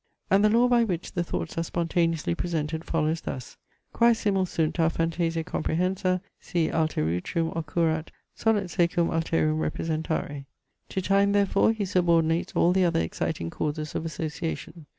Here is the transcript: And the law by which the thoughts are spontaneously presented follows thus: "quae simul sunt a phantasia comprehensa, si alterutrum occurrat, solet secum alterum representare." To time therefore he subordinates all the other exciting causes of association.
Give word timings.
And 0.31 0.43
the 0.43 0.49
law 0.49 0.67
by 0.67 0.83
which 0.83 1.11
the 1.11 1.23
thoughts 1.23 1.59
are 1.59 1.63
spontaneously 1.63 2.33
presented 2.33 2.83
follows 2.83 3.21
thus: 3.21 3.57
"quae 3.93 4.13
simul 4.13 4.47
sunt 4.47 4.79
a 4.79 4.89
phantasia 4.89 5.43
comprehensa, 5.43 6.21
si 6.39 6.69
alterutrum 6.69 7.55
occurrat, 7.55 8.09
solet 8.35 8.71
secum 8.71 9.11
alterum 9.11 9.59
representare." 9.59 10.45
To 10.89 11.01
time 11.03 11.33
therefore 11.33 11.71
he 11.71 11.85
subordinates 11.85 12.53
all 12.55 12.73
the 12.73 12.83
other 12.83 12.99
exciting 12.99 13.51
causes 13.51 13.93
of 13.93 14.03
association. 14.03 14.87